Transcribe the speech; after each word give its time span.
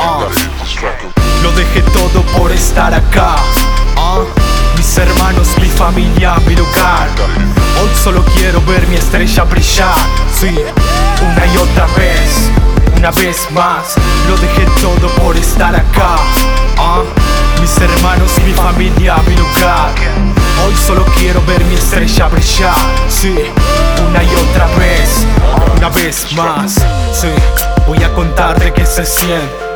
Ah. 0.00 0.28
Lo 1.42 1.50
dejé 1.52 1.82
todo 1.82 2.22
por 2.36 2.52
estar 2.52 2.94
acá. 2.94 3.34
Ah. 3.96 4.20
Mis 4.76 4.96
hermanos, 4.96 5.48
mi 5.60 5.68
familia, 5.68 6.36
mi 6.46 6.54
lugar. 6.54 7.08
Hoy 7.80 7.90
solo 8.02 8.24
quiero 8.36 8.60
ver 8.62 8.86
mi 8.86 8.96
estrella 8.96 9.42
brillar. 9.44 9.94
Sí, 10.32 10.56
una 11.20 11.46
y 11.46 11.56
otra 11.56 11.86
vez, 11.96 12.50
una 12.96 13.10
vez 13.10 13.50
más. 13.50 13.96
Lo 14.28 14.36
dejé 14.36 14.64
todo 14.80 15.08
por 15.22 15.36
estar 15.36 15.74
acá. 15.74 16.16
Ah. 16.78 17.02
Mis 17.60 17.76
hermanos, 17.78 18.30
mi 18.46 18.52
familia, 18.52 19.16
mi 19.26 19.36
lugar. 19.36 19.92
Hoy 20.64 20.74
solo 20.86 21.04
quiero 21.18 21.42
ver 21.44 21.64
mi 21.64 21.74
estrella 21.74 22.28
brillar. 22.28 22.76
Sí, 23.08 23.34
una 24.08 24.22
y 24.22 24.34
otra 24.48 24.66
vez, 24.78 25.26
una 25.76 25.88
vez 25.88 26.32
más. 26.34 26.76
Sí, 27.12 27.28
voy 27.86 28.02
a 28.02 28.12
contarte 28.14 28.72
que 28.72 28.86
se 28.86 29.04
siente 29.04 29.68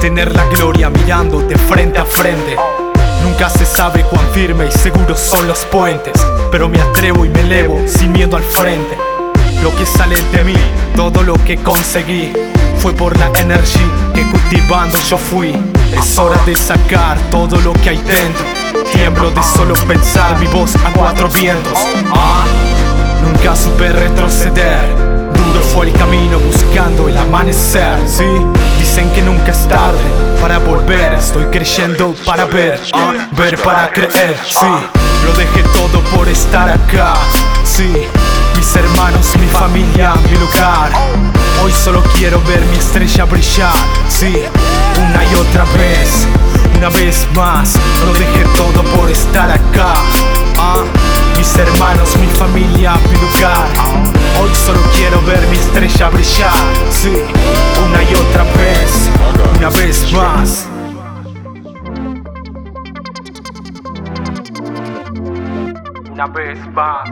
tener 0.00 0.34
la 0.34 0.44
gloria 0.46 0.90
mirándote 0.90 1.56
frente 1.56 1.98
a 1.98 2.04
frente. 2.04 2.56
Nunca 3.22 3.50
se 3.50 3.66
sabe 3.66 4.02
cuán 4.04 4.24
firme 4.32 4.66
y 4.66 4.70
seguros 4.70 5.18
son 5.18 5.48
los 5.48 5.64
puentes, 5.66 6.14
pero 6.50 6.68
me 6.68 6.80
atrevo 6.80 7.24
y 7.24 7.28
me 7.28 7.40
elevo 7.40 7.82
sin 7.86 8.12
miedo 8.12 8.36
al 8.36 8.44
frente. 8.44 8.96
Lo 9.62 9.74
que 9.74 9.84
sale 9.84 10.16
de 10.32 10.44
mí, 10.44 10.54
todo 10.94 11.22
lo 11.22 11.34
que 11.34 11.56
conseguí, 11.56 12.32
fue 12.78 12.92
por 12.92 13.18
la 13.18 13.30
energía 13.40 14.12
que 14.14 14.22
cultivando 14.30 14.98
yo 15.08 15.18
fui. 15.18 15.54
Es 15.92 16.18
hora 16.18 16.38
de 16.46 16.54
sacar 16.54 17.18
todo 17.30 17.58
lo 17.60 17.72
que 17.72 17.90
hay 17.90 17.98
dentro. 17.98 18.44
Tiemblo 18.92 19.30
de 19.30 19.42
solo 19.42 19.74
pensar 19.88 20.38
mi 20.38 20.46
voz 20.46 20.76
a 20.76 20.92
cuatro 20.92 21.28
vientos. 21.28 21.72
Ah, 22.12 22.44
nunca 23.22 23.56
supe 23.56 23.88
retroceder. 23.88 25.15
Duro 25.56 25.68
fue 25.68 25.86
el 25.86 25.92
camino 25.94 26.38
buscando 26.38 27.08
el 27.08 27.16
amanecer. 27.16 27.98
Sí, 28.06 28.26
dicen 28.78 29.10
que 29.12 29.22
nunca 29.22 29.52
es 29.52 29.66
tarde 29.66 30.04
para 30.38 30.58
volver. 30.58 31.14
Estoy 31.14 31.46
creyendo 31.46 32.14
para 32.26 32.44
ver, 32.44 32.78
ah, 32.92 33.14
ver 33.32 33.56
para 33.62 33.90
creer. 33.90 34.36
Sí, 34.46 34.66
lo 35.24 35.32
dejé 35.32 35.62
todo 35.72 36.00
por 36.14 36.28
estar 36.28 36.68
acá. 36.68 37.14
Sí, 37.64 37.90
mis 38.54 38.76
hermanos, 38.76 39.34
mi 39.40 39.46
familia, 39.46 40.14
mi 40.28 40.36
lugar. 40.36 40.90
Hoy 41.64 41.72
solo 41.72 42.02
quiero 42.18 42.38
ver 42.42 42.60
mi 42.66 42.76
estrella 42.76 43.24
brillar. 43.24 43.72
Sí, 44.10 44.42
una 44.98 45.24
y 45.24 45.34
otra 45.36 45.64
vez, 45.78 46.26
una 46.76 46.90
vez 46.90 47.26
más. 47.34 47.76
Lo 48.04 48.12
dejé 48.12 48.44
todo 48.58 48.82
por 48.94 49.10
estar 49.10 49.50
acá. 49.50 49.94
Ah, 50.58 50.84
mis 51.38 51.56
hermanos, 51.56 52.14
mi 52.18 52.26
familia, 52.26 52.94
mi 53.08 53.14
lugar. 53.14 54.15
Hoy 54.40 54.54
solo 54.54 54.80
quiero 54.94 55.20
ver 55.22 55.46
mi 55.48 55.56
estrella 55.56 56.10
brillar. 56.10 56.52
Sí, 56.90 57.12
una 57.84 58.02
y 58.02 58.14
otra 58.14 58.44
vez, 58.54 59.10
una 59.58 59.70
vez 59.70 60.12
más. 60.12 60.68
Una 66.12 66.26
vez 66.26 66.58
más. 66.72 67.10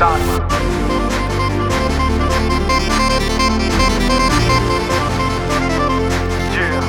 Desarma. 0.00 0.48
Yeah. 6.52 6.80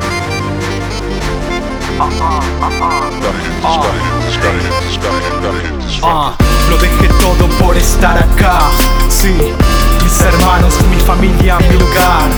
Ah, 1.99 2.09
ah, 2.21 2.69
ah, 3.63 4.10
Ah, 6.03 6.33
lo 6.69 6.77
dejé 6.77 7.07
todo 7.21 7.47
por 7.59 7.77
estar 7.77 8.17
acá. 8.17 8.59
Sí, 9.07 9.35
mis 10.03 10.21
hermanos, 10.21 10.73
mi 10.89 10.99
familia, 10.99 11.57
mi 11.59 11.77
lugar. 11.77 12.29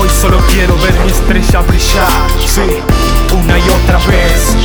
Hoy 0.00 0.08
solo 0.20 0.38
quiero 0.50 0.76
ver 0.78 0.94
mi 1.04 1.10
estrella 1.10 1.60
brillar. 1.60 2.08
Sí, 2.44 2.82
una 3.32 3.58
y 3.58 3.68
otra 3.68 3.98
vez, 4.08 4.56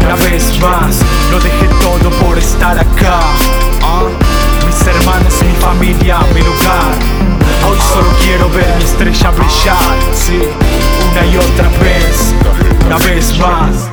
una 0.00 0.14
vez 0.14 0.60
más. 0.60 0.96
Lo 1.30 1.40
dejé 1.40 1.66
todo 1.82 2.10
por 2.24 2.38
estar 2.38 2.78
acá. 2.78 3.20
Ah, 3.82 4.04
mis 4.64 4.86
hermanos, 4.86 5.34
mi 5.42 5.54
familia, 5.56 6.18
mi 6.34 6.40
lugar. 6.40 6.94
Hoy 7.68 7.78
solo 7.92 8.08
quiero 8.22 8.48
ver 8.50 8.76
mi 8.78 8.84
estrella 8.84 9.30
brillar. 9.30 9.96
Sí, 10.14 10.40
una 11.10 11.26
y 11.26 11.36
otra 11.36 11.68
vez, 11.80 12.34
una 12.86 12.98
vez 12.98 13.36
más. 13.38 13.91